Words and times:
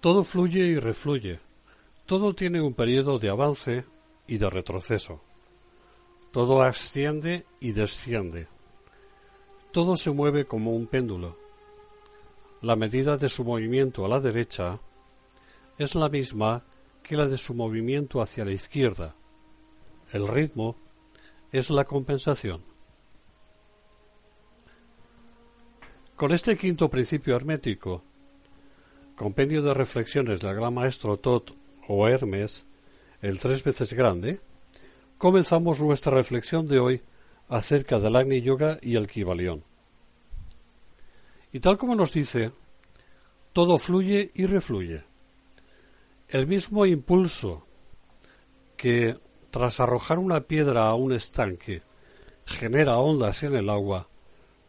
Todo 0.00 0.22
fluye 0.22 0.60
y 0.60 0.78
refluye. 0.78 1.40
Todo 2.06 2.32
tiene 2.34 2.62
un 2.62 2.72
periodo 2.72 3.18
de 3.18 3.30
avance 3.30 3.84
y 4.28 4.38
de 4.38 4.48
retroceso. 4.48 5.20
Todo 6.30 6.62
asciende 6.62 7.46
y 7.58 7.72
desciende. 7.72 8.46
Todo 9.72 9.96
se 9.96 10.12
mueve 10.12 10.46
como 10.46 10.72
un 10.72 10.86
péndulo. 10.86 11.36
La 12.62 12.76
medida 12.76 13.16
de 13.16 13.28
su 13.28 13.44
movimiento 13.44 14.04
a 14.04 14.08
la 14.08 14.20
derecha 14.20 14.78
es 15.78 15.94
la 15.94 16.08
misma 16.08 16.64
que 17.02 17.16
la 17.16 17.26
de 17.26 17.36
su 17.36 17.54
movimiento 17.54 18.22
hacia 18.22 18.44
la 18.44 18.52
izquierda. 18.52 19.16
El 20.12 20.28
ritmo 20.28 20.76
es 21.50 21.70
la 21.70 21.84
compensación. 21.84 22.62
Con 26.16 26.32
este 26.32 26.56
quinto 26.56 26.88
principio 26.88 27.36
hermético, 27.36 28.02
compendio 29.18 29.62
de 29.62 29.74
reflexiones 29.74 30.38
del 30.38 30.54
gran 30.54 30.72
maestro 30.72 31.16
Tot 31.16 31.52
o 31.88 32.06
Hermes, 32.06 32.64
el 33.20 33.40
tres 33.40 33.64
veces 33.64 33.92
grande, 33.92 34.40
comenzamos 35.18 35.80
nuestra 35.80 36.14
reflexión 36.14 36.68
de 36.68 36.78
hoy 36.78 37.02
acerca 37.48 37.98
del 37.98 38.14
Agni 38.14 38.40
Yoga 38.42 38.78
y 38.80 38.94
el 38.94 39.08
Kivalión. 39.08 39.64
Y 41.52 41.58
tal 41.58 41.78
como 41.78 41.96
nos 41.96 42.12
dice, 42.12 42.52
todo 43.52 43.78
fluye 43.78 44.30
y 44.34 44.46
refluye. 44.46 45.02
El 46.28 46.46
mismo 46.46 46.86
impulso 46.86 47.66
que, 48.76 49.18
tras 49.50 49.80
arrojar 49.80 50.20
una 50.20 50.42
piedra 50.42 50.86
a 50.86 50.94
un 50.94 51.12
estanque, 51.12 51.82
genera 52.44 52.98
ondas 52.98 53.42
en 53.42 53.56
el 53.56 53.68
agua, 53.68 54.08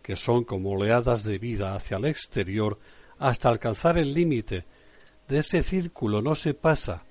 que 0.02 0.16
son 0.16 0.44
como 0.44 0.72
oleadas 0.72 1.24
de 1.24 1.38
vida 1.38 1.76
hacia 1.76 1.98
el 1.98 2.06
exterior 2.06 2.80
hasta 3.20 3.50
alcanzar 3.50 3.98
el 3.98 4.14
límite 4.14 4.66
de 5.28 5.40
ese 5.40 5.62
círculo 5.62 6.22
no 6.22 6.34
se 6.34 6.54
pasa, 6.54 7.04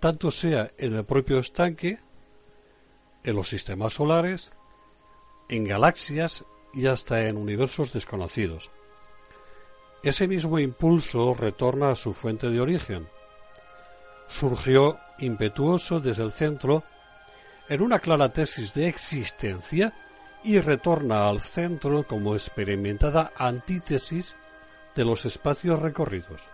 tanto 0.00 0.30
sea 0.30 0.72
en 0.78 0.94
el 0.94 1.04
propio 1.04 1.38
estanque, 1.38 2.00
en 3.22 3.36
los 3.36 3.48
sistemas 3.48 3.92
solares, 3.92 4.52
en 5.48 5.64
galaxias 5.64 6.44
y 6.74 6.86
hasta 6.86 7.28
en 7.28 7.36
universos 7.36 7.92
desconocidos. 7.92 8.72
Ese 10.02 10.26
mismo 10.26 10.58
impulso 10.58 11.34
retorna 11.34 11.92
a 11.92 11.94
su 11.94 12.12
fuente 12.12 12.50
de 12.50 12.60
origen. 12.60 13.06
Surgió 14.26 14.98
impetuoso 15.20 16.00
desde 16.00 16.24
el 16.24 16.32
centro 16.32 16.82
en 17.68 17.82
una 17.82 18.00
clara 18.00 18.32
tesis 18.32 18.74
de 18.74 18.88
existencia 18.88 19.94
y 20.42 20.58
retorna 20.58 21.28
al 21.28 21.40
centro 21.40 22.04
como 22.04 22.34
experimentada 22.34 23.32
antítesis 23.36 24.34
de 24.94 25.04
los 25.04 25.24
espacios 25.24 25.80
recorridos. 25.80 26.48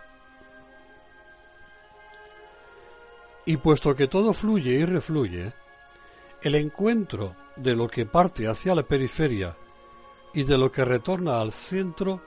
Y 3.45 3.57
puesto 3.57 3.95
que 3.95 4.07
todo 4.07 4.33
fluye 4.33 4.71
y 4.71 4.85
refluye, 4.85 5.53
el 6.41 6.55
encuentro 6.55 7.35
de 7.55 7.75
lo 7.75 7.87
que 7.87 8.05
parte 8.05 8.47
hacia 8.47 8.75
la 8.75 8.83
periferia 8.83 9.57
y 10.33 10.43
de 10.43 10.57
lo 10.57 10.71
que 10.71 10.85
retorna 10.85 11.41
al 11.41 11.51
centro 11.51 12.21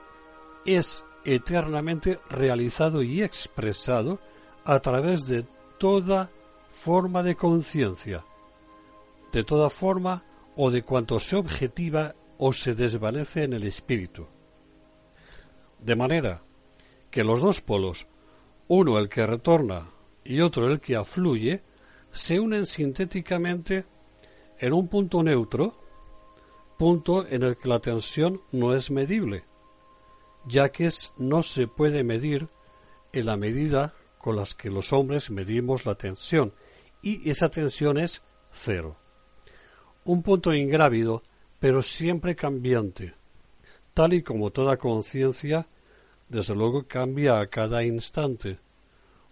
es 0.65 1.03
eternamente 1.25 2.19
realizado 2.29 3.01
y 3.01 3.23
expresado 3.23 4.19
a 4.65 4.79
través 4.79 5.25
de 5.27 5.45
toda 5.77 6.29
forma 6.69 7.23
de 7.23 7.35
conciencia, 7.35 8.25
de 9.31 9.43
toda 9.43 9.69
forma 9.69 10.23
o 10.55 10.69
de 10.69 10.83
cuanto 10.83 11.19
se 11.19 11.35
objetiva 11.35 12.15
o 12.37 12.53
se 12.53 12.75
desvanece 12.75 13.43
en 13.43 13.53
el 13.53 13.63
espíritu. 13.63 14.27
De 15.83 15.97
manera 15.97 16.41
que 17.11 17.25
los 17.25 17.41
dos 17.41 17.59
polos, 17.59 18.07
uno 18.69 18.97
el 18.97 19.09
que 19.09 19.27
retorna 19.27 19.89
y 20.23 20.39
otro 20.39 20.71
el 20.71 20.79
que 20.79 20.95
afluye, 20.95 21.61
se 22.11 22.39
unen 22.39 22.65
sintéticamente 22.65 23.85
en 24.59 24.71
un 24.71 24.87
punto 24.87 25.21
neutro, 25.21 25.77
punto 26.77 27.27
en 27.27 27.43
el 27.43 27.57
que 27.57 27.67
la 27.67 27.79
tensión 27.79 28.41
no 28.53 28.73
es 28.73 28.91
medible, 28.91 29.43
ya 30.47 30.69
que 30.69 30.89
no 31.17 31.43
se 31.43 31.67
puede 31.67 32.01
medir 32.03 32.47
en 33.11 33.25
la 33.25 33.35
medida 33.35 33.93
con 34.19 34.37
las 34.37 34.55
que 34.55 34.69
los 34.69 34.93
hombres 34.93 35.31
medimos 35.31 35.85
la 35.85 35.95
tensión, 35.95 36.53
y 37.01 37.29
esa 37.29 37.49
tensión 37.49 37.97
es 37.97 38.23
cero. 38.51 38.95
Un 40.05 40.23
punto 40.23 40.53
ingrávido, 40.53 41.23
pero 41.59 41.81
siempre 41.81 42.37
cambiante, 42.37 43.15
tal 43.93 44.13
y 44.13 44.23
como 44.23 44.51
toda 44.51 44.77
conciencia 44.77 45.67
desde 46.29 46.55
luego 46.55 46.87
cambia 46.87 47.39
a 47.39 47.47
cada 47.47 47.83
instante, 47.83 48.59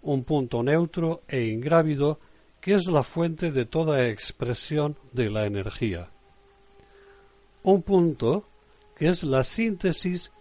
un 0.04 0.24
punto 0.24 0.62
neutro 0.62 1.24
e 1.28 1.46
ingrávido 1.46 2.20
que 2.60 2.76
es 2.76 2.86
la 2.86 3.02
fuente 3.02 3.52
de 3.52 3.66
toda 3.66 4.08
expresión 4.08 4.96
de 5.12 5.30
la 5.30 5.46
energía. 5.46 6.10
Un 7.64 7.82
punto 7.82 8.46
que 8.96 9.08
es 9.08 9.24
la 9.24 9.44
síntesis 9.44 10.32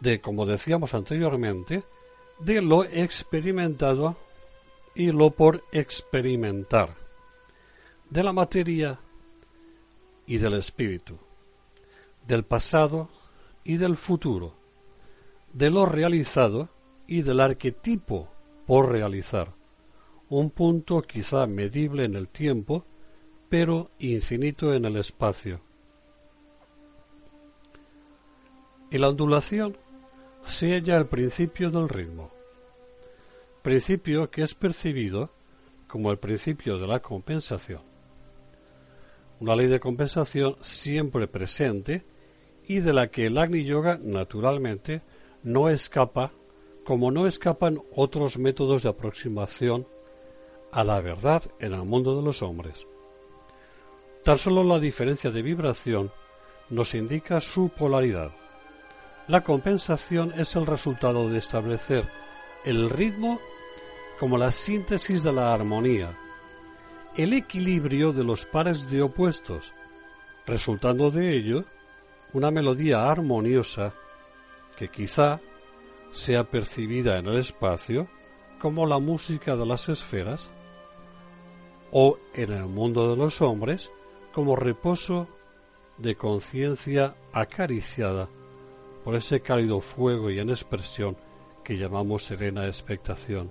de, 0.00 0.20
como 0.20 0.44
decíamos 0.44 0.92
anteriormente, 0.92 1.82
de 2.40 2.60
lo 2.60 2.84
experimentado 2.84 4.16
y 4.94 5.12
lo 5.12 5.30
por 5.30 5.64
experimentar, 5.72 6.94
de 8.10 8.22
la 8.22 8.32
materia 8.34 8.98
y 10.26 10.36
del 10.36 10.54
espíritu, 10.54 11.18
del 12.26 12.44
pasado 12.44 13.08
y 13.66 13.76
del 13.78 13.96
futuro 13.96 14.54
de 15.52 15.70
lo 15.70 15.86
realizado 15.86 16.68
y 17.06 17.22
del 17.22 17.40
arquetipo 17.40 18.28
por 18.66 18.90
realizar, 18.90 19.54
un 20.28 20.50
punto 20.50 21.02
quizá 21.02 21.46
medible 21.46 22.04
en 22.04 22.14
el 22.14 22.28
tiempo, 22.28 22.84
pero 23.48 23.90
infinito 23.98 24.72
en 24.74 24.84
el 24.84 24.96
espacio. 24.96 25.60
En 28.90 29.00
la 29.00 29.08
ondulación 29.08 29.76
se 30.44 30.74
halla 30.74 30.98
el 30.98 31.06
principio 31.06 31.70
del 31.70 31.88
ritmo, 31.88 32.30
principio 33.62 34.30
que 34.30 34.42
es 34.42 34.54
percibido 34.54 35.30
como 35.88 36.12
el 36.12 36.18
principio 36.18 36.78
de 36.78 36.86
la 36.86 37.00
compensación. 37.00 37.80
Una 39.40 39.56
ley 39.56 39.66
de 39.66 39.80
compensación 39.80 40.56
siempre 40.60 41.26
presente 41.26 42.04
y 42.66 42.80
de 42.80 42.92
la 42.92 43.08
que 43.08 43.26
el 43.26 43.38
Agni 43.38 43.64
Yoga 43.64 43.98
naturalmente 44.02 45.02
no 45.42 45.68
escapa 45.68 46.32
como 46.84 47.10
no 47.10 47.26
escapan 47.26 47.80
otros 47.94 48.38
métodos 48.38 48.82
de 48.82 48.88
aproximación 48.88 49.86
a 50.72 50.84
la 50.84 51.00
verdad 51.00 51.42
en 51.58 51.72
el 51.72 51.84
mundo 51.84 52.16
de 52.16 52.22
los 52.22 52.42
hombres. 52.42 52.86
Tan 54.22 54.38
solo 54.38 54.62
la 54.62 54.78
diferencia 54.78 55.30
de 55.30 55.42
vibración 55.42 56.12
nos 56.70 56.94
indica 56.94 57.40
su 57.40 57.68
polaridad. 57.70 58.30
La 59.28 59.42
compensación 59.42 60.32
es 60.36 60.54
el 60.54 60.66
resultado 60.66 61.28
de 61.28 61.38
establecer 61.38 62.08
el 62.64 62.90
ritmo 62.90 63.40
como 64.18 64.38
la 64.38 64.50
síntesis 64.50 65.22
de 65.22 65.32
la 65.32 65.52
armonía, 65.52 66.16
el 67.16 67.32
equilibrio 67.32 68.12
de 68.12 68.24
los 68.24 68.46
pares 68.46 68.90
de 68.90 69.02
opuestos, 69.02 69.74
resultando 70.46 71.10
de 71.10 71.36
ello 71.36 71.64
una 72.36 72.50
melodía 72.50 73.10
armoniosa 73.10 73.94
que 74.76 74.88
quizá 74.88 75.40
sea 76.10 76.44
percibida 76.44 77.16
en 77.16 77.28
el 77.28 77.38
espacio 77.38 78.08
como 78.60 78.84
la 78.84 78.98
música 78.98 79.56
de 79.56 79.64
las 79.64 79.88
esferas 79.88 80.50
o 81.92 82.18
en 82.34 82.52
el 82.52 82.66
mundo 82.66 83.08
de 83.08 83.16
los 83.16 83.40
hombres 83.40 83.90
como 84.34 84.54
reposo 84.54 85.28
de 85.96 86.14
conciencia 86.14 87.16
acariciada 87.32 88.28
por 89.02 89.14
ese 89.14 89.40
cálido 89.40 89.80
fuego 89.80 90.30
y 90.30 90.38
en 90.38 90.50
expresión 90.50 91.16
que 91.64 91.78
llamamos 91.78 92.24
serena 92.24 92.66
expectación. 92.66 93.50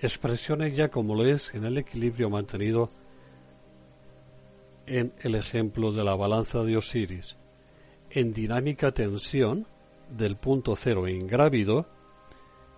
Expresiones 0.00 0.74
ya 0.74 0.88
como 0.88 1.14
lo 1.14 1.26
es 1.26 1.54
en 1.54 1.66
el 1.66 1.76
equilibrio 1.76 2.30
mantenido 2.30 2.88
en 4.86 5.12
el 5.20 5.34
ejemplo 5.34 5.92
de 5.92 6.04
la 6.04 6.14
balanza 6.14 6.62
de 6.62 6.76
Osiris, 6.76 7.36
en 8.10 8.32
dinámica 8.32 8.92
tensión 8.92 9.66
del 10.10 10.36
punto 10.36 10.76
cero 10.76 11.08
ingrávido, 11.08 11.86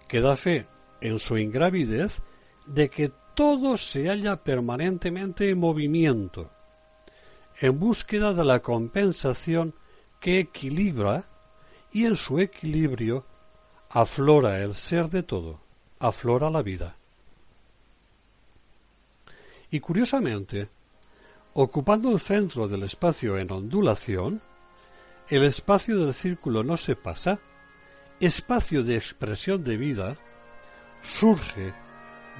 que 0.08 0.20
da 0.20 0.36
fe 0.36 0.66
en 1.00 1.18
su 1.18 1.36
ingravidez 1.36 2.22
de 2.66 2.88
que 2.88 3.12
todo 3.34 3.76
se 3.76 4.08
halla 4.08 4.42
permanentemente 4.42 5.50
en 5.50 5.58
movimiento, 5.58 6.50
en 7.60 7.78
búsqueda 7.78 8.32
de 8.32 8.44
la 8.44 8.60
compensación 8.60 9.74
que 10.20 10.40
equilibra 10.40 11.24
y 11.92 12.04
en 12.04 12.16
su 12.16 12.38
equilibrio 12.38 13.24
aflora 13.90 14.62
el 14.62 14.74
ser 14.74 15.08
de 15.08 15.22
todo, 15.22 15.60
aflora 15.98 16.50
la 16.50 16.62
vida. 16.62 16.96
Y 19.70 19.80
curiosamente, 19.80 20.68
ocupando 21.58 22.10
el 22.10 22.20
centro 22.20 22.68
del 22.68 22.82
espacio 22.82 23.38
en 23.38 23.50
ondulación, 23.50 24.42
el 25.30 25.42
espacio 25.42 25.98
del 25.98 26.12
círculo 26.12 26.62
no 26.62 26.76
se 26.76 26.96
pasa, 26.96 27.38
espacio 28.20 28.82
de 28.82 28.96
expresión 28.96 29.64
de 29.64 29.78
vida, 29.78 30.16
surge 31.02 31.72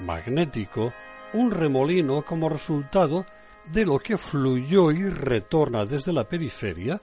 magnético 0.05 0.93
un 1.33 1.49
remolino 1.49 2.23
como 2.23 2.47
resultado 2.47 3.25
de 3.73 3.85
lo 3.85 3.97
que 3.97 4.17
fluyó 4.17 4.91
y 4.91 5.09
retorna 5.09 5.85
desde 5.85 6.13
la 6.13 6.29
periferia 6.29 7.01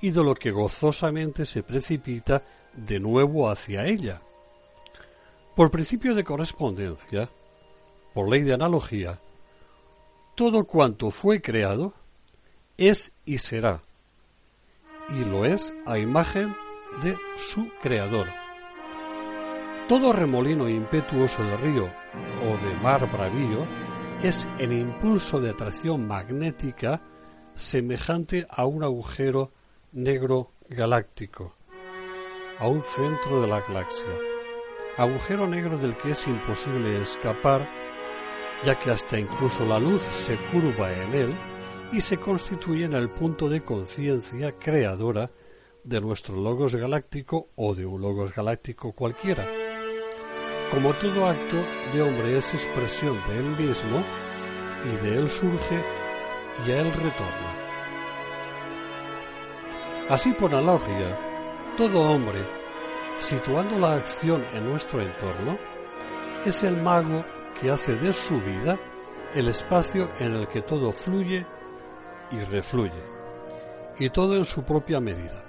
y 0.00 0.10
de 0.10 0.24
lo 0.24 0.34
que 0.34 0.50
gozosamente 0.50 1.46
se 1.46 1.62
precipita 1.62 2.44
de 2.72 2.98
nuevo 2.98 3.48
hacia 3.48 3.86
ella. 3.86 4.20
Por 5.54 5.70
principio 5.70 6.16
de 6.16 6.24
correspondencia, 6.24 7.30
por 8.12 8.28
ley 8.28 8.42
de 8.42 8.54
analogía, 8.54 9.20
todo 10.34 10.64
cuanto 10.64 11.10
fue 11.10 11.40
creado 11.40 11.94
es 12.76 13.14
y 13.24 13.38
será, 13.38 13.82
y 15.10 15.24
lo 15.24 15.44
es 15.44 15.74
a 15.86 15.98
imagen 15.98 16.56
de 17.02 17.16
su 17.36 17.68
creador. 17.80 18.26
Todo 19.88 20.12
remolino 20.12 20.68
impetuoso 20.68 21.42
de 21.42 21.56
río 21.58 21.84
o 21.84 22.66
de 22.66 22.74
mar 22.82 23.10
bravío 23.10 23.66
es 24.22 24.48
el 24.58 24.72
impulso 24.72 25.40
de 25.40 25.50
atracción 25.50 26.06
magnética 26.06 27.00
semejante 27.54 28.46
a 28.48 28.64
un 28.64 28.82
agujero 28.82 29.52
negro 29.92 30.50
galáctico, 30.68 31.54
a 32.58 32.66
un 32.66 32.82
centro 32.82 33.42
de 33.42 33.48
la 33.48 33.60
galaxia, 33.60 34.08
agujero 34.96 35.46
negro 35.46 35.78
del 35.78 35.96
que 35.96 36.12
es 36.12 36.26
imposible 36.26 37.00
escapar, 37.00 37.83
ya 38.64 38.78
que 38.78 38.90
hasta 38.90 39.18
incluso 39.18 39.64
la 39.66 39.78
luz 39.78 40.02
se 40.02 40.36
curva 40.50 40.92
en 40.92 41.14
él 41.14 41.34
y 41.92 42.00
se 42.00 42.16
constituye 42.16 42.84
en 42.84 42.94
el 42.94 43.10
punto 43.10 43.48
de 43.48 43.62
conciencia 43.62 44.52
creadora 44.58 45.30
de 45.82 46.00
nuestro 46.00 46.36
logos 46.36 46.74
galáctico 46.74 47.50
o 47.56 47.74
de 47.74 47.84
un 47.84 48.00
logos 48.00 48.34
galáctico 48.34 48.92
cualquiera. 48.92 49.46
Como 50.70 50.92
todo 50.94 51.26
acto 51.26 51.56
de 51.92 52.02
hombre 52.02 52.38
es 52.38 52.54
expresión 52.54 53.16
de 53.28 53.38
él 53.38 53.66
mismo, 53.66 54.02
y 54.84 55.04
de 55.04 55.18
él 55.18 55.28
surge 55.28 55.82
y 56.66 56.70
a 56.70 56.80
él 56.80 56.92
retorna. 56.92 57.54
Así 60.08 60.32
por 60.32 60.54
analogía, 60.54 61.18
todo 61.76 62.00
hombre, 62.00 62.46
situando 63.18 63.78
la 63.78 63.94
acción 63.94 64.44
en 64.52 64.68
nuestro 64.68 65.00
entorno, 65.00 65.58
es 66.44 66.62
el 66.62 66.76
mago 66.76 67.24
que 67.60 67.70
hace 67.70 67.96
de 67.96 68.12
su 68.12 68.40
vida 68.40 68.78
el 69.34 69.48
espacio 69.48 70.10
en 70.18 70.32
el 70.32 70.48
que 70.48 70.62
todo 70.62 70.92
fluye 70.92 71.46
y 72.30 72.38
refluye, 72.40 73.02
y 73.98 74.10
todo 74.10 74.36
en 74.36 74.44
su 74.44 74.62
propia 74.62 75.00
medida. 75.00 75.44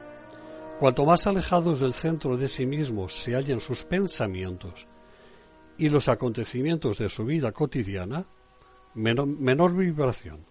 Cuanto 0.79 1.05
más 1.05 1.25
alejados 1.25 1.79
del 1.79 1.93
centro 1.93 2.35
de 2.35 2.49
sí 2.49 2.65
mismo 2.65 3.07
se 3.07 3.35
hallen 3.35 3.61
sus 3.61 3.83
pensamientos 3.83 4.87
y 5.77 5.89
los 5.89 6.09
acontecimientos 6.09 6.97
de 6.97 7.09
su 7.09 7.25
vida 7.25 7.51
cotidiana, 7.51 8.25
menor, 8.93 9.75
vibración, 9.75 10.45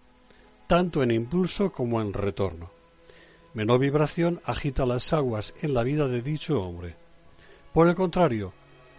tanto 0.67 1.03
en 1.03 1.11
impulso 1.11 1.71
como 1.71 2.01
en 2.01 2.13
retorno. 2.13 2.71
Menor 3.53 3.79
vibración 3.79 4.41
agita 4.45 4.85
las 4.85 5.13
aguas 5.13 5.53
en 5.61 5.73
la 5.73 5.83
vida 5.83 6.07
de 6.07 6.21
dicho 6.21 6.61
hombre. 6.61 6.95
Por 7.73 7.87
el 7.87 7.95
contrario, 7.95 8.53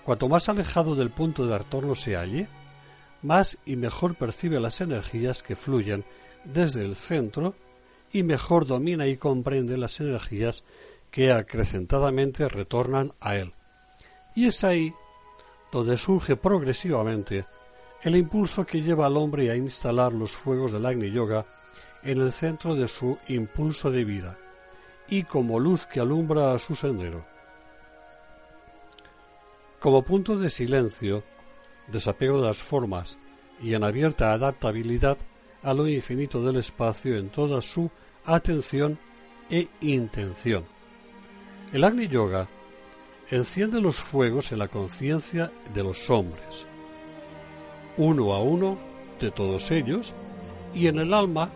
cuanto 0.07 0.29
más 0.29 0.49
alejado 0.49 0.95
del 0.95 1.11
punto 1.11 1.49
de 1.49 1.59
retorno 1.59 1.97
se 1.97 2.15
halle, 2.15 2.47
más 3.23 3.59
y 3.67 3.75
mejor 3.75 4.15
percibe 4.15 4.61
las 4.61 4.81
energías 4.81 5.43
que 5.43 5.57
fluyen 5.57 6.05
desde 6.45 6.83
el 6.83 6.95
centro 6.95 7.57
y 8.13 8.23
mejor 8.23 8.69
domina 8.69 9.09
y 9.09 9.17
comprende 9.17 9.77
las 9.77 9.99
energías 9.99 10.63
que 11.11 11.33
acrecentadamente 11.33 12.49
retornan 12.49 13.15
a 13.19 13.35
él. 13.35 13.53
Y 14.37 14.47
es 14.47 14.63
ahí 14.63 14.95
donde 15.73 15.99
surge 15.99 16.37
progresivamente 16.37 17.45
el 18.01 18.15
impulso 18.15 18.65
que 18.65 18.83
lleva 18.83 19.07
al 19.07 19.17
hombre 19.17 19.51
a 19.51 19.57
instalar 19.57 20.13
los 20.13 20.31
fuegos 20.31 20.71
del 20.71 20.87
Agni 20.87 21.11
Yoga 21.11 21.47
en 22.05 22.21
el 22.21 22.31
centro 22.31 22.77
de 22.77 22.87
su 22.87 23.19
impulso 23.27 23.91
de 23.91 24.05
vida 24.05 24.39
y 25.09 25.25
como 25.25 25.59
luz 25.59 25.85
que 25.85 25.99
alumbra 25.99 26.55
a 26.55 26.59
su 26.59 26.77
sendero. 26.77 27.36
Como 29.87 30.03
punto 30.03 30.37
de 30.37 30.51
silencio, 30.51 31.23
desapego 31.87 32.41
de 32.41 32.49
las 32.49 32.57
formas 32.57 33.21
y 33.63 33.75
en 33.75 33.85
abierta 33.85 34.33
adaptabilidad 34.33 35.17
a 35.63 35.75
lo 35.75 35.87
infinito 35.87 36.43
del 36.43 36.57
espacio 36.57 37.17
en 37.17 37.29
toda 37.29 37.63
su 37.63 37.89
atención 38.25 38.99
e 39.49 39.69
intención. 39.83 40.65
El 41.73 41.85
Agni 41.85 42.09
Yoga 42.09 42.49
enciende 43.31 43.81
los 43.81 43.95
fuegos 43.95 44.51
en 44.51 44.59
la 44.59 44.67
conciencia 44.67 45.53
de 45.73 45.85
los 45.85 46.11
hombres, 46.11 46.67
uno 47.97 48.35
a 48.35 48.43
uno 48.43 48.79
de 49.21 49.31
todos 49.31 49.71
ellos, 49.71 50.17
y 50.75 50.89
en 50.89 50.99
el 50.99 51.15
alma, 51.15 51.49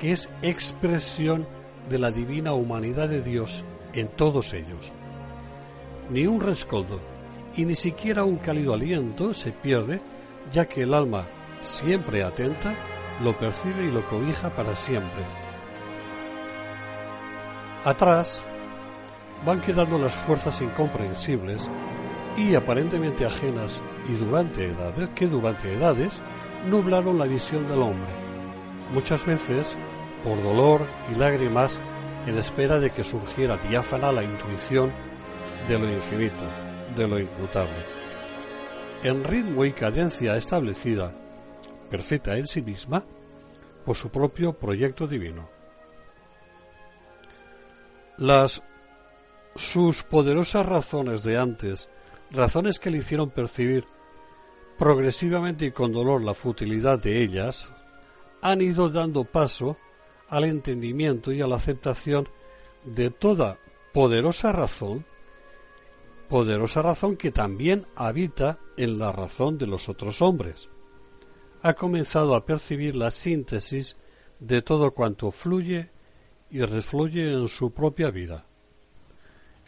que 0.00 0.10
es 0.10 0.28
expresión 0.42 1.46
de 1.88 2.00
la 2.00 2.10
divina 2.10 2.52
humanidad 2.52 3.08
de 3.08 3.22
Dios 3.22 3.64
en 3.92 4.08
todos 4.08 4.54
ellos. 4.54 4.90
Ni 6.10 6.26
un 6.26 6.40
rescoldo 6.40 7.13
y 7.56 7.64
ni 7.64 7.74
siquiera 7.74 8.24
un 8.24 8.36
cálido 8.36 8.74
aliento 8.74 9.32
se 9.34 9.52
pierde, 9.52 10.00
ya 10.52 10.66
que 10.66 10.82
el 10.82 10.94
alma, 10.94 11.26
siempre 11.60 12.22
atenta, 12.22 12.74
lo 13.22 13.38
percibe 13.38 13.84
y 13.84 13.90
lo 13.90 14.06
cobija 14.08 14.50
para 14.50 14.74
siempre. 14.74 15.24
Atrás 17.84 18.44
van 19.44 19.60
quedando 19.60 19.98
las 19.98 20.14
fuerzas 20.14 20.60
incomprensibles 20.62 21.68
y 22.36 22.54
aparentemente 22.54 23.26
ajenas 23.26 23.82
y 24.08 24.14
durante 24.14 24.66
edades 24.66 25.10
que 25.10 25.26
durante 25.26 25.72
edades 25.72 26.22
nublaron 26.68 27.18
la 27.18 27.26
visión 27.26 27.68
del 27.68 27.82
hombre, 27.82 28.10
muchas 28.90 29.24
veces 29.26 29.78
por 30.24 30.42
dolor 30.42 30.86
y 31.12 31.18
lágrimas 31.18 31.80
en 32.26 32.38
espera 32.38 32.80
de 32.80 32.90
que 32.90 33.04
surgiera 33.04 33.58
diáfana 33.58 34.10
la 34.10 34.24
intuición 34.24 34.90
de 35.68 35.78
lo 35.78 35.90
infinito, 35.92 36.63
de 36.96 37.08
lo 37.08 37.18
imputable. 37.18 37.76
En 39.02 39.24
ritmo 39.24 39.64
y 39.64 39.72
cadencia 39.72 40.36
establecida, 40.36 41.12
perfecta 41.90 42.36
en 42.36 42.46
sí 42.46 42.62
misma, 42.62 43.04
por 43.84 43.96
su 43.96 44.10
propio 44.10 44.52
proyecto 44.54 45.06
divino. 45.06 45.48
Las 48.18 48.62
sus 49.56 50.02
poderosas 50.02 50.66
razones 50.66 51.22
de 51.22 51.38
antes 51.38 51.90
razones 52.30 52.78
que 52.78 52.90
le 52.90 52.98
hicieron 52.98 53.30
percibir 53.30 53.84
progresivamente 54.78 55.66
y 55.66 55.70
con 55.70 55.92
dolor 55.92 56.22
la 56.22 56.34
futilidad 56.34 56.98
de 56.98 57.22
ellas, 57.22 57.70
han 58.42 58.60
ido 58.60 58.90
dando 58.90 59.24
paso 59.24 59.76
al 60.28 60.44
entendimiento 60.44 61.32
y 61.32 61.40
a 61.40 61.46
la 61.46 61.56
aceptación 61.56 62.28
de 62.84 63.10
toda 63.10 63.58
poderosa 63.92 64.52
razón, 64.52 65.06
poderosa 66.34 66.82
razón 66.82 67.16
que 67.16 67.30
también 67.30 67.86
habita 67.94 68.58
en 68.76 68.98
la 68.98 69.12
razón 69.12 69.56
de 69.56 69.68
los 69.68 69.88
otros 69.88 70.20
hombres. 70.20 70.68
Ha 71.62 71.74
comenzado 71.74 72.34
a 72.34 72.44
percibir 72.44 72.96
la 72.96 73.12
síntesis 73.12 73.96
de 74.40 74.60
todo 74.60 74.90
cuanto 74.90 75.30
fluye 75.30 75.92
y 76.50 76.58
refluye 76.58 77.32
en 77.32 77.46
su 77.46 77.70
propia 77.70 78.10
vida. 78.10 78.46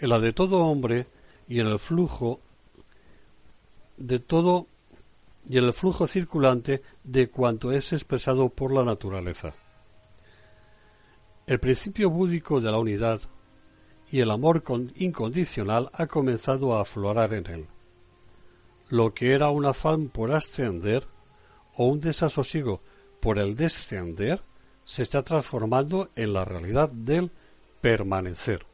En 0.00 0.08
la 0.08 0.18
de 0.18 0.32
todo 0.32 0.58
hombre 0.58 1.06
y 1.46 1.60
en 1.60 1.68
el 1.68 1.78
flujo 1.78 2.40
de 3.96 4.18
todo 4.18 4.66
y 5.48 5.58
el 5.58 5.72
flujo 5.72 6.08
circulante 6.08 6.82
de 7.04 7.30
cuanto 7.30 7.70
es 7.70 7.92
expresado 7.92 8.48
por 8.48 8.72
la 8.72 8.82
naturaleza. 8.82 9.54
El 11.46 11.60
principio 11.60 12.10
búdico 12.10 12.60
de 12.60 12.72
la 12.72 12.78
unidad 12.78 13.20
y 14.10 14.20
el 14.20 14.30
amor 14.30 14.62
incondicional 14.96 15.90
ha 15.92 16.06
comenzado 16.06 16.76
a 16.76 16.82
aflorar 16.82 17.34
en 17.34 17.46
él. 17.46 17.66
Lo 18.88 19.14
que 19.14 19.32
era 19.32 19.50
un 19.50 19.66
afán 19.66 20.08
por 20.08 20.32
ascender 20.32 21.06
o 21.74 21.86
un 21.86 22.00
desasosiego 22.00 22.80
por 23.20 23.38
el 23.38 23.56
descender 23.56 24.42
se 24.84 25.02
está 25.02 25.22
transformando 25.22 26.10
en 26.14 26.32
la 26.32 26.44
realidad 26.44 26.88
del 26.90 27.30
permanecer 27.80 28.64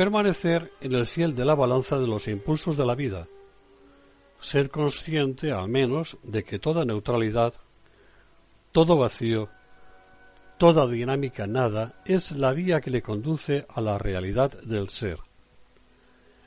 permanecer 0.00 0.72
en 0.80 0.94
el 0.94 1.06
fiel 1.06 1.34
de 1.36 1.44
la 1.44 1.54
balanza 1.54 1.98
de 1.98 2.06
los 2.06 2.26
impulsos 2.26 2.78
de 2.78 2.86
la 2.86 2.94
vida, 2.94 3.28
ser 4.38 4.70
consciente 4.70 5.52
al 5.52 5.68
menos 5.68 6.16
de 6.22 6.42
que 6.42 6.58
toda 6.58 6.86
neutralidad, 6.86 7.52
todo 8.72 8.96
vacío, 8.96 9.50
toda 10.60 10.86
dinámica 10.86 11.46
nada 11.46 11.94
es 12.04 12.32
la 12.32 12.52
vía 12.52 12.82
que 12.82 12.90
le 12.90 13.00
conduce 13.00 13.64
a 13.70 13.80
la 13.80 13.96
realidad 13.96 14.50
del 14.60 14.90
ser, 14.90 15.16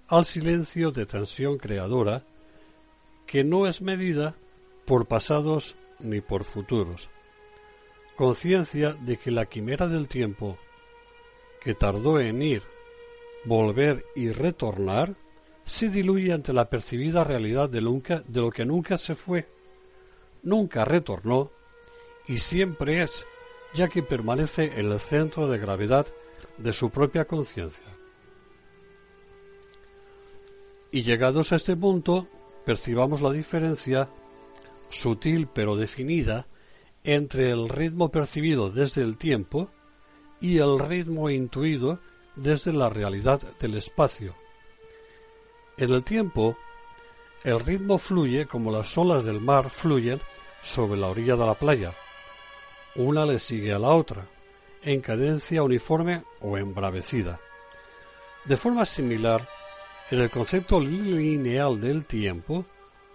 al 0.08 0.25
silencio 0.25 0.91
de 0.91 1.08
tensión 1.08 1.58
creadora 1.58 2.24
que 3.25 3.43
no 3.43 3.65
es 3.65 3.82
medida 3.82 4.36
por 4.86 5.08
pasados 5.08 5.75
ni 5.98 6.22
por 6.22 6.43
futuros, 6.43 7.10
conciencia 8.15 8.93
de 8.93 9.17
que 9.17 9.32
la 9.32 9.48
quimera 9.48 9.88
del 9.88 10.08
tiempo, 10.08 10.60
que 11.60 11.74
tardó 11.74 12.20
en 12.20 12.43
ir 12.43 12.62
volver 13.46 14.05
y 14.15 14.32
retornar 14.32 15.15
se 15.65 15.89
diluye 15.89 16.34
ante 16.34 16.53
la 16.53 16.70
percibida 16.70 17.24
realidad 17.24 17.67
de, 17.67 17.82
de 18.27 18.41
lo 18.41 18.51
que 18.51 18.63
nunca 18.63 19.00
se 19.00 19.15
fue, 19.15 19.50
nunca 20.43 20.86
retornó 20.86 21.50
y 22.27 22.38
siempre 22.38 23.01
es, 23.01 23.25
ya 23.74 23.88
que 23.88 24.03
permanece 24.03 24.80
en 24.80 24.92
el 24.92 25.00
centro 25.00 25.48
de 25.48 25.58
gravedad 25.58 26.08
de 26.58 26.74
su 26.74 26.89
propia 26.89 27.25
conciencia. 27.25 27.86
Y 30.92 31.01
llegados 31.01 31.51
a 31.51 31.56
este 31.56 31.75
punto, 31.75 32.27
percibamos 32.65 33.22
la 33.22 33.32
diferencia, 33.32 34.10
sutil 34.89 35.48
pero 35.48 35.75
definida, 35.75 36.48
entre 37.03 37.50
el 37.50 37.68
ritmo 37.68 38.10
percibido 38.10 38.70
desde 38.70 39.01
el 39.01 39.18
tiempo 39.18 39.70
y 40.39 40.60
el 40.60 40.80
ritmo 40.80 41.30
intuido 41.30 42.00
desde 42.36 42.72
la 42.72 42.89
realidad 42.89 43.42
del 43.60 43.75
espacio. 43.75 44.36
En 45.77 45.89
el 45.89 46.03
tiempo, 46.03 46.58
el 47.44 47.60
ritmo 47.60 47.98
fluye 47.98 48.46
como 48.46 48.72
las 48.72 48.98
olas 48.98 49.24
del 49.24 49.42
mar 49.42 49.70
fluyen 49.70 50.22
sobre 50.62 51.00
la 51.00 51.08
orilla 51.08 51.36
de 51.36 51.46
la 51.46 51.56
playa. 51.56 51.94
Una 52.95 53.25
le 53.25 53.39
sigue 53.39 53.73
a 53.73 53.79
la 53.79 53.89
otra, 53.89 54.27
en 54.83 55.01
cadencia 55.01 55.63
uniforme 55.63 56.23
o 56.41 56.57
embravecida. 56.57 57.39
De 58.45 58.55
forma 58.55 58.85
similar, 58.85 59.47
en 60.12 60.19
el 60.19 60.29
concepto 60.29 60.79
lineal 60.79 61.79
del 61.79 62.05
tiempo, 62.05 62.65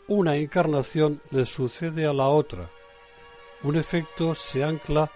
una 0.09 0.37
encarnación 0.37 1.21
le 1.31 1.45
sucede 1.45 2.07
a 2.07 2.13
la 2.13 2.27
otra. 2.29 2.69
Un 3.63 3.77
efecto 3.77 4.35
se 4.35 4.65
ancla 4.65 5.11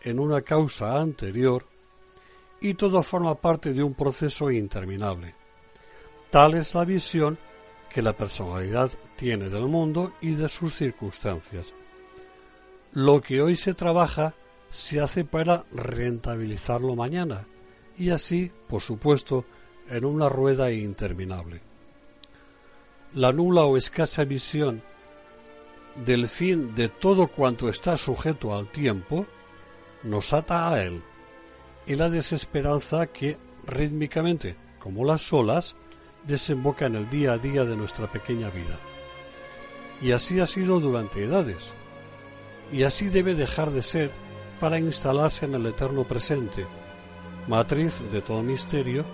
en 0.00 0.18
una 0.18 0.42
causa 0.42 0.98
anterior 0.98 1.66
y 2.60 2.74
todo 2.74 3.02
forma 3.02 3.34
parte 3.34 3.72
de 3.72 3.82
un 3.82 3.94
proceso 3.94 4.50
interminable. 4.50 5.34
Tal 6.30 6.54
es 6.54 6.74
la 6.74 6.84
visión 6.84 7.38
que 7.88 8.02
la 8.02 8.14
personalidad 8.14 8.90
tiene 9.16 9.48
del 9.48 9.66
mundo 9.66 10.14
y 10.20 10.34
de 10.34 10.48
sus 10.48 10.74
circunstancias. 10.74 11.72
Lo 12.92 13.20
que 13.20 13.42
hoy 13.42 13.56
se 13.56 13.74
trabaja 13.74 14.34
se 14.70 15.00
hace 15.00 15.24
para 15.24 15.64
rentabilizarlo 15.72 16.94
mañana 16.94 17.46
y 17.96 18.10
así, 18.10 18.50
por 18.68 18.80
supuesto, 18.80 19.44
en 19.88 20.04
una 20.04 20.28
rueda 20.28 20.70
interminable. 20.70 21.60
La 23.14 23.32
nula 23.32 23.64
o 23.64 23.76
escasa 23.76 24.24
visión 24.24 24.82
del 26.04 26.28
fin 26.28 26.74
de 26.74 26.88
todo 26.88 27.28
cuanto 27.28 27.68
está 27.68 27.96
sujeto 27.96 28.54
al 28.54 28.70
tiempo 28.70 29.26
nos 30.02 30.32
ata 30.32 30.70
a 30.70 30.82
él 30.82 31.02
y 31.86 31.96
la 31.96 32.10
desesperanza 32.10 33.06
que 33.08 33.36
rítmicamente, 33.66 34.56
como 34.78 35.04
las 35.04 35.32
olas, 35.32 35.74
desemboca 36.26 36.86
en 36.86 36.94
el 36.94 37.10
día 37.10 37.32
a 37.32 37.38
día 37.38 37.64
de 37.64 37.76
nuestra 37.76 38.10
pequeña 38.10 38.50
vida. 38.50 38.78
Y 40.00 40.12
así 40.12 40.38
ha 40.38 40.46
sido 40.46 40.78
durante 40.78 41.24
edades, 41.24 41.74
y 42.72 42.82
así 42.82 43.08
debe 43.08 43.34
dejar 43.34 43.70
de 43.70 43.82
ser 43.82 44.10
para 44.60 44.78
instalarse 44.78 45.46
en 45.46 45.54
el 45.54 45.66
eterno 45.66 46.04
presente, 46.04 46.66
matriz 47.46 48.02
de 48.10 48.20
todo 48.20 48.42
misterio 48.42 49.04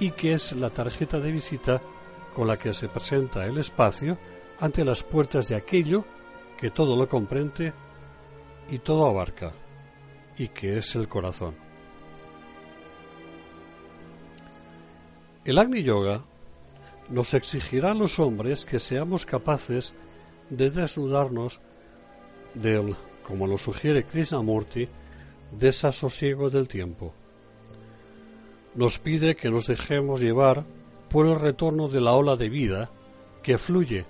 y 0.00 0.10
que 0.10 0.32
es 0.32 0.52
la 0.52 0.70
tarjeta 0.70 1.18
de 1.18 1.32
visita 1.32 1.80
con 2.34 2.46
la 2.46 2.58
que 2.58 2.72
se 2.72 2.88
presenta 2.88 3.46
el 3.46 3.58
espacio 3.58 4.18
ante 4.60 4.84
las 4.84 5.02
puertas 5.02 5.48
de 5.48 5.56
aquello 5.56 6.04
que 6.56 6.70
todo 6.70 6.96
lo 6.96 7.08
comprende 7.08 7.72
y 8.68 8.78
todo 8.78 9.06
abarca, 9.06 9.52
y 10.36 10.48
que 10.48 10.78
es 10.78 10.94
el 10.96 11.08
corazón. 11.08 11.54
El 15.44 15.56
Agni 15.58 15.82
Yoga 15.82 16.22
nos 17.08 17.32
exigirá 17.32 17.92
a 17.92 17.94
los 17.94 18.18
hombres 18.18 18.64
que 18.66 18.78
seamos 18.78 19.24
capaces 19.24 19.94
de 20.50 20.70
desnudarnos 20.70 21.60
del, 22.54 22.94
como 23.22 23.46
lo 23.46 23.58
sugiere 23.58 24.04
Krishnamurti, 24.04 24.88
desasosiego 25.52 26.50
del 26.50 26.68
tiempo. 26.68 27.12
Nos 28.74 28.98
pide 28.98 29.34
que 29.36 29.50
nos 29.50 29.66
dejemos 29.66 30.20
llevar 30.20 30.64
por 31.08 31.26
el 31.26 31.38
retorno 31.38 31.88
de 31.88 32.00
la 32.00 32.12
ola 32.12 32.36
de 32.36 32.48
vida 32.48 32.90
que 33.42 33.58
fluye 33.58 34.04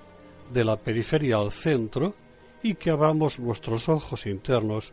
de 0.52 0.64
la 0.64 0.76
periferia 0.76 1.37
al 1.37 1.52
centro 1.52 2.14
y 2.62 2.75
que 2.75 2.90
abramos 2.90 3.38
nuestros 3.38 3.88
ojos 3.88 4.26
internos, 4.26 4.92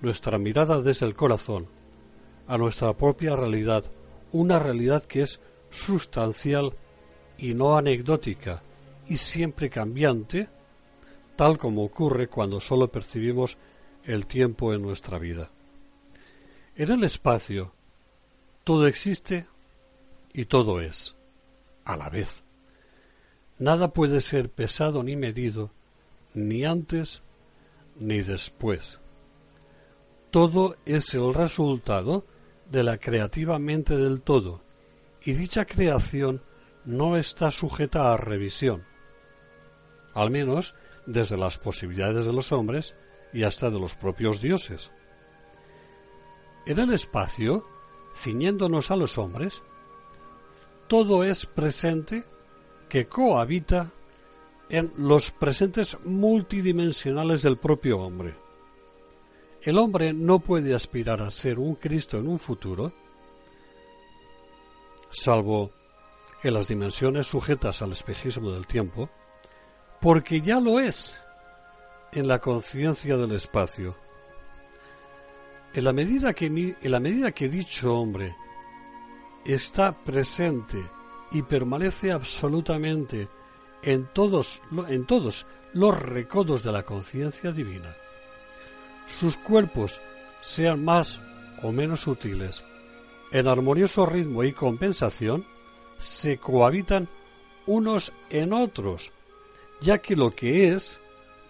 nuestra 0.00 0.38
mirada 0.38 0.80
desde 0.80 1.06
el 1.06 1.14
corazón, 1.14 1.68
a 2.48 2.58
nuestra 2.58 2.92
propia 2.96 3.36
realidad, 3.36 3.84
una 4.32 4.58
realidad 4.58 5.04
que 5.04 5.22
es 5.22 5.40
sustancial 5.70 6.74
y 7.38 7.54
no 7.54 7.76
anecdótica 7.76 8.62
y 9.08 9.16
siempre 9.16 9.70
cambiante, 9.70 10.48
tal 11.36 11.58
como 11.58 11.84
ocurre 11.84 12.28
cuando 12.28 12.60
sólo 12.60 12.88
percibimos 12.88 13.58
el 14.04 14.26
tiempo 14.26 14.72
en 14.74 14.82
nuestra 14.82 15.18
vida. 15.18 15.50
En 16.74 16.90
el 16.90 17.04
espacio, 17.04 17.72
todo 18.64 18.86
existe 18.86 19.46
y 20.32 20.46
todo 20.46 20.80
es, 20.80 21.16
a 21.84 21.96
la 21.96 22.08
vez. 22.08 22.44
Nada 23.58 23.92
puede 23.92 24.20
ser 24.20 24.50
pesado 24.50 25.02
ni 25.02 25.16
medido, 25.16 25.70
ni 26.34 26.64
antes 26.64 27.22
ni 27.96 28.22
después. 28.22 29.00
Todo 30.30 30.76
es 30.86 31.12
el 31.14 31.34
resultado 31.34 32.24
de 32.70 32.82
la 32.82 32.96
creativa 32.96 33.58
mente 33.58 33.96
del 33.96 34.22
todo, 34.22 34.62
y 35.22 35.32
dicha 35.34 35.66
creación 35.66 36.42
no 36.84 37.16
está 37.16 37.50
sujeta 37.50 38.12
a 38.12 38.16
revisión, 38.16 38.82
al 40.14 40.30
menos 40.30 40.74
desde 41.06 41.36
las 41.36 41.58
posibilidades 41.58 42.26
de 42.26 42.32
los 42.32 42.52
hombres 42.52 42.96
y 43.32 43.42
hasta 43.44 43.70
de 43.70 43.78
los 43.78 43.94
propios 43.94 44.40
dioses. 44.40 44.92
En 46.66 46.78
el 46.78 46.92
espacio, 46.92 47.66
ciñéndonos 48.14 48.90
a 48.90 48.96
los 48.96 49.18
hombres, 49.18 49.62
todo 50.86 51.24
es 51.24 51.46
presente 51.46 52.24
que 52.88 53.06
cohabita 53.06 53.90
en 54.68 54.92
los 54.96 55.30
presentes 55.30 55.98
multidimensionales 56.04 57.42
del 57.42 57.58
propio 57.58 57.98
hombre. 57.98 58.34
El 59.62 59.78
hombre 59.78 60.12
no 60.12 60.40
puede 60.40 60.74
aspirar 60.74 61.22
a 61.22 61.30
ser 61.30 61.58
un 61.58 61.76
Cristo 61.76 62.18
en 62.18 62.28
un 62.28 62.38
futuro, 62.38 62.92
salvo 65.10 65.70
en 66.42 66.54
las 66.54 66.68
dimensiones 66.68 67.26
sujetas 67.26 67.82
al 67.82 67.92
espejismo 67.92 68.50
del 68.50 68.66
tiempo, 68.66 69.08
porque 70.02 70.40
ya 70.40 70.58
lo 70.58 70.80
es 70.80 71.14
en 72.10 72.26
la 72.26 72.40
conciencia 72.40 73.16
del 73.16 73.32
espacio. 73.32 73.96
En 75.72 75.84
la 75.84 75.92
medida 75.92 76.34
que, 76.34 76.46
en 76.46 76.90
la 76.90 76.98
medida 76.98 77.30
que 77.30 77.48
dicho 77.48 77.94
hombre 77.94 78.34
está 79.46 79.92
presente 79.92 80.82
y 81.30 81.42
permanece 81.42 82.10
absolutamente 82.10 83.28
en 83.82 84.06
todos, 84.12 84.60
en 84.88 85.06
todos 85.06 85.46
los 85.72 85.98
recodos 85.98 86.64
de 86.64 86.72
la 86.72 86.82
conciencia 86.82 87.52
divina, 87.52 87.96
sus 89.06 89.36
cuerpos 89.36 90.02
sean 90.40 90.84
más 90.84 91.20
o 91.62 91.70
menos 91.70 92.00
sutiles, 92.00 92.64
en 93.30 93.46
armonioso 93.46 94.04
ritmo 94.04 94.42
y 94.42 94.52
compensación, 94.52 95.46
se 95.96 96.38
cohabitan 96.38 97.08
unos 97.66 98.12
en 98.30 98.52
otros, 98.52 99.12
ya 99.82 99.98
que 99.98 100.16
lo 100.16 100.30
que 100.30 100.68
es 100.68 101.00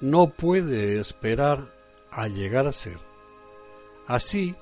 no 0.01 0.31
puede 0.31 0.99
esperar 0.99 1.73
a 2.11 2.29
llegar 2.29 2.67
a 2.67 2.73
ser. 2.73 2.99
Así, 4.07 4.55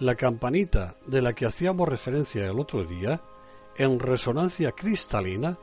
la 0.00 0.14
campanita 0.14 0.96
de 1.06 1.20
la 1.20 1.34
que 1.34 1.46
hacíamos 1.46 1.88
referencia 1.88 2.46
el 2.46 2.58
otro 2.58 2.84
día, 2.84 3.20
en 3.76 3.98
resonancia 3.98 4.72
cristalina, 4.72 5.58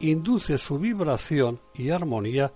induce 0.00 0.58
su 0.58 0.78
vibración 0.78 1.60
y 1.74 1.90
armonía 1.90 2.52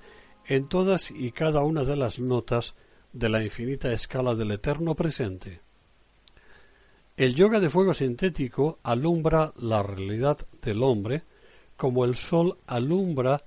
en 0.47 0.69
todas 0.69 1.11
y 1.11 1.33
cada 1.33 1.63
una 1.63 1.85
de 1.85 1.97
las 1.97 2.19
notas 2.19 2.75
de 3.13 3.29
la 3.29 3.43
infinita 3.43 3.93
escala 3.93 4.35
del 4.35 4.51
eterno 4.51 4.95
presente. 4.95 5.61
El 7.17 7.35
yoga 7.35 7.61
de 7.61 7.71
fuego 7.71 7.95
sintético 7.95 8.79
alumbra 8.83 9.53
la 9.57 9.83
realidad 9.83 10.39
del 10.63 10.83
hombre 10.83 11.23
como 11.77 12.05
el 12.05 12.15
sol 12.15 12.59
alumbra 12.67 13.43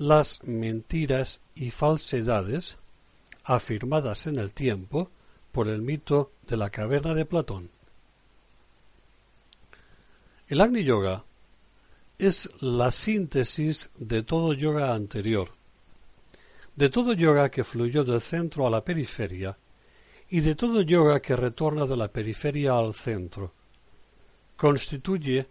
las 0.00 0.42
mentiras 0.44 1.42
y 1.54 1.70
falsedades 1.70 2.78
afirmadas 3.44 4.26
en 4.26 4.38
el 4.38 4.54
tiempo 4.54 5.10
por 5.52 5.68
el 5.68 5.82
mito 5.82 6.32
de 6.48 6.56
la 6.56 6.70
caverna 6.70 7.12
de 7.12 7.26
Platón. 7.26 7.68
El 10.48 10.62
Agni 10.62 10.84
Yoga 10.84 11.22
es 12.18 12.48
la 12.62 12.90
síntesis 12.90 13.90
de 13.98 14.22
todo 14.22 14.54
yoga 14.54 14.94
anterior, 14.94 15.50
de 16.76 16.88
todo 16.88 17.12
yoga 17.12 17.50
que 17.50 17.62
fluyó 17.62 18.02
del 18.02 18.22
centro 18.22 18.66
a 18.66 18.70
la 18.70 18.82
periferia 18.82 19.58
y 20.30 20.40
de 20.40 20.54
todo 20.54 20.80
yoga 20.80 21.20
que 21.20 21.36
retorna 21.36 21.84
de 21.84 21.98
la 21.98 22.08
periferia 22.08 22.72
al 22.72 22.94
centro. 22.94 23.52
Constituye 24.56 25.46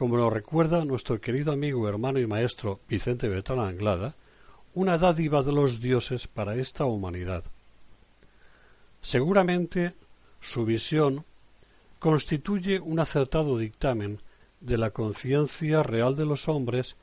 como 0.00 0.16
lo 0.16 0.30
recuerda 0.30 0.82
nuestro 0.86 1.20
querido 1.20 1.52
amigo, 1.52 1.86
hermano 1.86 2.18
y 2.20 2.26
maestro 2.26 2.80
Vicente 2.88 3.28
Bertrán 3.28 3.58
Anglada, 3.58 4.14
una 4.72 4.96
dádiva 4.96 5.42
de 5.42 5.52
los 5.52 5.78
dioses 5.78 6.26
para 6.26 6.54
esta 6.54 6.86
humanidad. 6.86 7.44
Seguramente 9.02 9.92
su 10.40 10.64
visión 10.64 11.26
constituye 11.98 12.80
un 12.80 12.98
acertado 12.98 13.58
dictamen 13.58 14.22
de 14.60 14.78
la 14.78 14.90
conciencia 14.90 15.82
real 15.82 16.16
de 16.16 16.24
los 16.24 16.48
hombres 16.48 16.96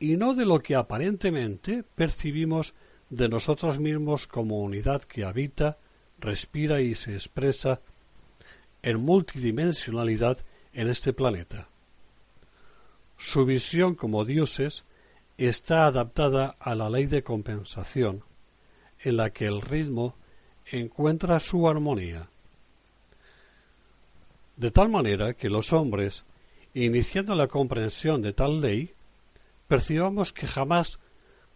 y 0.00 0.16
no 0.16 0.34
de 0.34 0.46
lo 0.46 0.60
que 0.64 0.74
aparentemente 0.74 1.84
percibimos 1.94 2.74
de 3.08 3.28
nosotros 3.28 3.78
mismos 3.78 4.26
como 4.26 4.64
unidad 4.64 5.04
que 5.04 5.24
habita, 5.24 5.78
respira 6.18 6.80
y 6.80 6.96
se 6.96 7.12
expresa 7.12 7.80
en 8.82 8.98
multidimensionalidad 8.98 10.38
en 10.72 10.88
este 10.88 11.12
planeta. 11.12 11.68
Su 13.16 13.44
visión 13.44 13.94
como 13.94 14.24
dioses 14.24 14.84
está 15.38 15.86
adaptada 15.86 16.56
a 16.58 16.74
la 16.74 16.90
ley 16.90 17.06
de 17.06 17.22
compensación, 17.22 18.24
en 19.00 19.16
la 19.16 19.30
que 19.30 19.46
el 19.46 19.60
ritmo 19.60 20.14
encuentra 20.66 21.38
su 21.40 21.68
armonía. 21.68 22.28
De 24.56 24.70
tal 24.70 24.88
manera 24.88 25.34
que 25.34 25.50
los 25.50 25.72
hombres, 25.72 26.24
iniciando 26.74 27.34
la 27.34 27.46
comprensión 27.46 28.22
de 28.22 28.32
tal 28.32 28.60
ley, 28.60 28.92
percibamos 29.68 30.32
que 30.32 30.46
jamás 30.46 30.98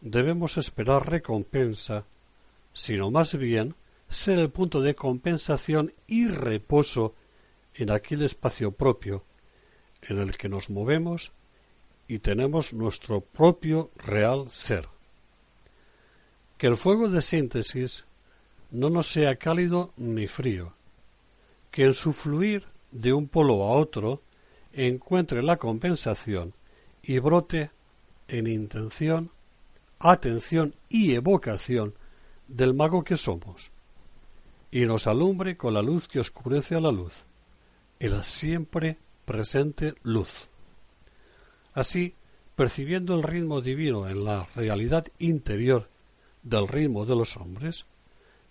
debemos 0.00 0.58
esperar 0.58 1.08
recompensa, 1.08 2.04
sino 2.72 3.10
más 3.10 3.36
bien 3.36 3.74
ser 4.08 4.38
el 4.38 4.50
punto 4.50 4.80
de 4.80 4.94
compensación 4.94 5.92
y 6.06 6.28
reposo 6.28 7.14
en 7.74 7.90
aquel 7.90 8.22
espacio 8.22 8.72
propio 8.72 9.24
en 10.02 10.18
el 10.18 10.36
que 10.36 10.48
nos 10.48 10.70
movemos 10.70 11.32
y 12.10 12.18
tenemos 12.18 12.72
nuestro 12.72 13.20
propio 13.20 13.92
real 13.94 14.50
ser. 14.50 14.88
Que 16.58 16.66
el 16.66 16.76
fuego 16.76 17.08
de 17.08 17.22
síntesis 17.22 18.04
no 18.72 18.90
nos 18.90 19.06
sea 19.06 19.36
cálido 19.36 19.92
ni 19.96 20.26
frío, 20.26 20.74
que 21.70 21.84
en 21.84 21.94
su 21.94 22.12
fluir 22.12 22.66
de 22.90 23.12
un 23.12 23.28
polo 23.28 23.62
a 23.62 23.78
otro 23.78 24.22
encuentre 24.72 25.40
la 25.40 25.56
compensación 25.56 26.52
y 27.00 27.20
brote 27.20 27.70
en 28.26 28.48
intención, 28.48 29.30
atención 30.00 30.74
y 30.88 31.14
evocación 31.14 31.94
del 32.48 32.74
mago 32.74 33.04
que 33.04 33.16
somos, 33.16 33.70
y 34.72 34.84
nos 34.84 35.06
alumbre 35.06 35.56
con 35.56 35.74
la 35.74 35.82
luz 35.82 36.08
que 36.08 36.18
oscurece 36.18 36.74
a 36.74 36.80
la 36.80 36.90
luz, 36.90 37.24
el 38.00 38.20
siempre 38.24 38.98
presente 39.24 39.94
luz. 40.02 40.50
Así, 41.74 42.14
percibiendo 42.56 43.14
el 43.14 43.22
ritmo 43.22 43.60
divino 43.60 44.08
en 44.08 44.24
la 44.24 44.46
realidad 44.54 45.06
interior 45.18 45.88
del 46.42 46.68
ritmo 46.68 47.06
de 47.06 47.16
los 47.16 47.36
hombres, 47.36 47.86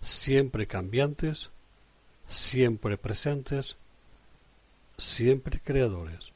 siempre 0.00 0.66
cambiantes, 0.66 1.50
siempre 2.26 2.96
presentes, 2.96 3.76
siempre 4.96 5.60
creadores. 5.62 6.32